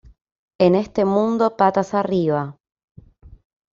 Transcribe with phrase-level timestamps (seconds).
[0.59, 2.57] En este mundo patas arriba